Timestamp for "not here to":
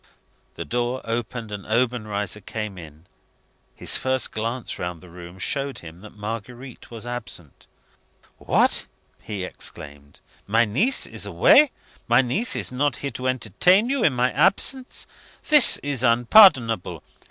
12.71-13.27